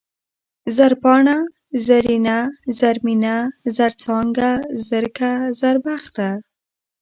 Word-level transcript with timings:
زرپاڼه، 0.75 1.37
زرينه، 1.85 2.37
زرمينه، 2.79 3.35
زرڅانگه، 3.77 4.51
زرکه، 4.89 5.31
زربخته 5.61 6.29